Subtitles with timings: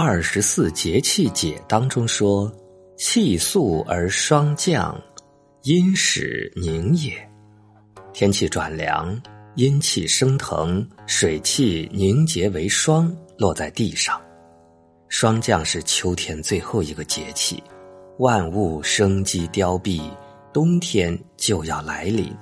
[0.00, 2.48] 二十四节气解当中说
[2.96, 4.96] ：“气肃而霜降，
[5.64, 7.12] 阴始凝也。”
[8.14, 9.20] 天气转凉，
[9.56, 14.20] 阴气升腾，水气凝结为霜，落在地上。
[15.08, 17.60] 霜降是秋天最后一个节气，
[18.20, 20.00] 万物生机凋敝，
[20.52, 22.32] 冬天就要来临。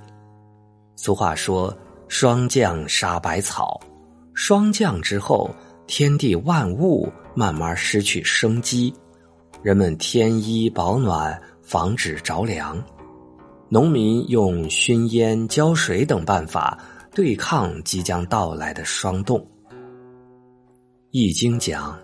[0.94, 1.74] 俗话说
[2.06, 3.80] ：“霜降杀百草。”
[4.36, 5.50] 霜降之后，
[5.86, 8.92] 天地万物慢慢失去生机，
[9.62, 12.82] 人们添衣保暖，防止着凉。
[13.68, 16.76] 农民用熏烟、浇水等办法
[17.14, 19.38] 对抗即将到来的霜冻。
[21.12, 21.96] 《易经》讲：“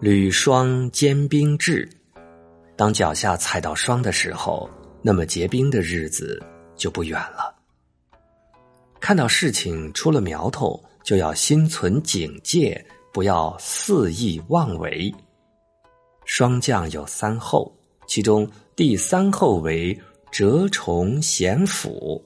[0.00, 1.88] 履霜坚冰至。”
[2.76, 4.70] 当脚下踩到霜的时候，
[5.02, 6.40] 那么结冰的日子
[6.76, 7.54] 就不远了。
[9.00, 10.80] 看到事情出了苗头。
[11.02, 15.12] 就要心存警戒，不要肆意妄为。
[16.24, 17.72] 霜降有三候，
[18.06, 19.98] 其中第三候为
[20.30, 22.24] 蛰虫咸腐。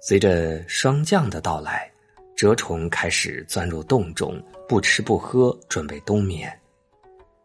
[0.00, 1.90] 随着霜降的到来，
[2.36, 6.50] 蛰虫开始钻入洞中，不吃不喝，准备冬眠。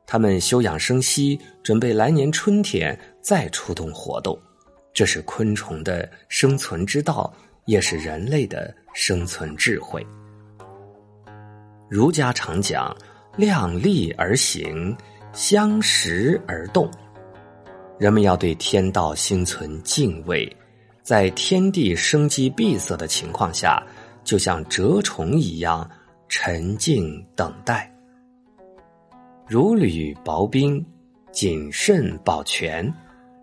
[0.06, 4.40] 它们休养生息，准备来年春天再出动活动。
[4.94, 7.34] 这是昆虫的生存之道。
[7.66, 10.06] 也是人类的生存智慧。
[11.94, 12.92] 儒家常讲
[13.38, 14.98] “量力而行，
[15.32, 16.90] 相识而动”，
[18.00, 20.52] 人们要对天道心存敬畏，
[21.04, 23.80] 在天地生机闭塞的情况下，
[24.24, 25.88] 就像蛰虫一样
[26.28, 27.94] 沉静等待。
[29.48, 30.84] 如履薄冰，
[31.32, 32.92] 谨慎保全，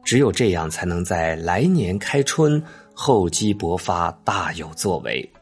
[0.03, 2.61] 只有这样，才能在来年开春。
[2.93, 5.33] 厚积薄发，大有作为。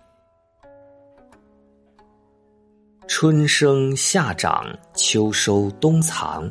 [3.09, 6.49] 春生夏长，秋收冬藏。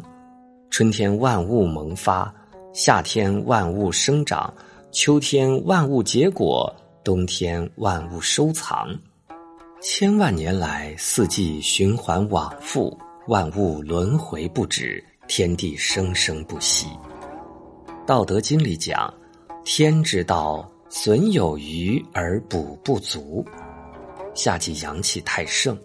[0.72, 2.34] 春天万物萌发，
[2.74, 4.52] 夏天万物生长，
[4.92, 8.90] 秋天万物结果，冬天万物收藏。
[9.84, 12.98] 千万年来，四季循环往复，
[13.28, 16.88] 万物轮回不止，天地生生不息。
[18.08, 19.14] 道德经里讲
[19.64, 23.46] ：“天之道。”损有余而补不足，
[24.34, 25.78] 夏季阳气太盛，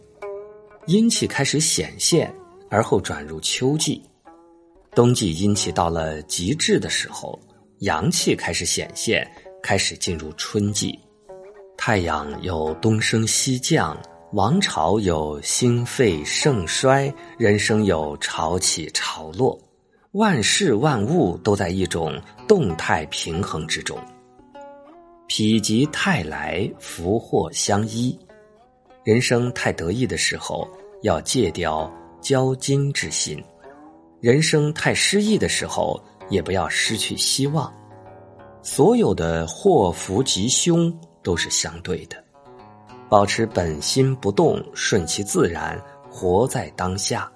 [0.86, 2.32] 阴气开始显现，
[2.68, 4.02] 而后转入秋季；
[4.96, 7.38] 冬季阴气到了极致的时候，
[7.80, 9.24] 阳气开始显现，
[9.62, 10.98] 开始进入春季。
[11.76, 13.96] 太阳有东升西降，
[14.32, 19.56] 王朝有兴废盛衰，人生有潮起潮落，
[20.12, 23.96] 万事万物都在一种动态平衡之中。
[25.28, 28.18] 否极泰来，福祸相依。
[29.04, 30.68] 人生太得意的时候，
[31.02, 33.36] 要戒掉骄矜之心；
[34.20, 37.72] 人生太失意的时候，也不要失去希望。
[38.62, 42.16] 所有的祸福吉凶都是相对的，
[43.08, 45.76] 保持本心不动，顺其自然，
[46.08, 47.28] 活在当下。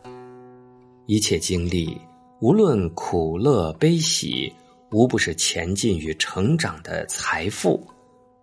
[1.06, 2.00] 一切经历，
[2.41, 4.54] 无论苦乐悲喜。
[4.93, 7.84] 无不是前进与成长的财富，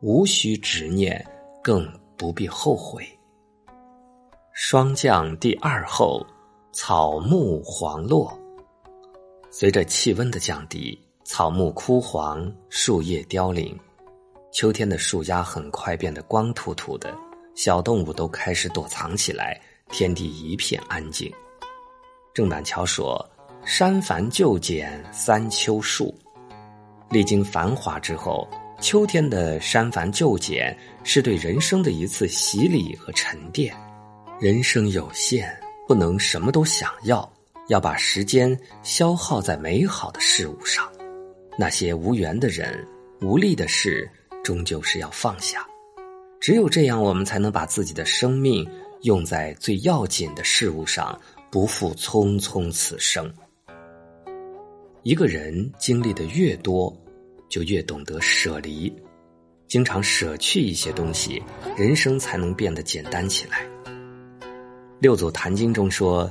[0.01, 1.25] 无需执念，
[1.63, 3.07] 更不必后悔。
[4.53, 6.25] 霜降第二后，
[6.71, 8.31] 草木黄落。
[9.49, 13.77] 随着气温的降低，草木枯黄，树叶凋零。
[14.51, 17.15] 秋天的树丫很快变得光秃秃的，
[17.55, 19.59] 小动物都开始躲藏起来，
[19.89, 21.31] 天地一片安静。
[22.33, 23.23] 郑板桥说
[23.65, 26.13] ：“山繁就简三秋树。”
[27.09, 28.47] 历经繁华之后，
[28.83, 33.73] 秋天的删繁就简是对人生的一次洗礼和沉淀。
[34.41, 35.57] 人生有限，
[35.87, 37.31] 不能什么都想要，
[37.69, 40.85] 要把时间消耗在美好的事物上。
[41.57, 42.85] 那些无缘的人、
[43.21, 44.05] 无力的事，
[44.43, 45.65] 终究是要放下。
[46.41, 48.69] 只有这样，我们才能把自己的生命
[49.03, 51.17] 用在最要紧的事物上，
[51.49, 53.33] 不负匆匆此生。
[55.03, 56.93] 一个人经历的越多，
[57.53, 58.91] 就越懂得舍离，
[59.67, 61.39] 经常舍去一些东西，
[61.77, 63.59] 人生才能变得简单起来。
[64.99, 66.27] 六祖坛经中说：“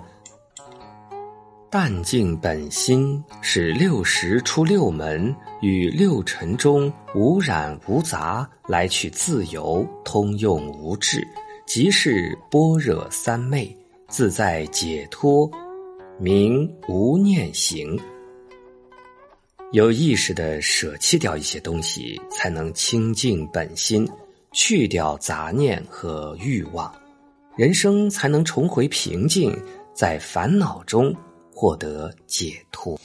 [1.71, 11.25] 淡静本心，是六十出六门，与六尘中无染无杂，来去自由，通用无滞，
[11.69, 13.73] 即是般若三昧，
[14.09, 15.49] 自在解脱，
[16.19, 17.97] 名无念行。”
[19.73, 24.07] 有意识的舍弃掉一些东西，才能清净本心，
[24.53, 26.95] 去掉杂念和欲望，
[27.57, 29.59] 人生才能重回平静，
[29.95, 31.15] 在烦恼中
[31.55, 33.01] 获得解脱。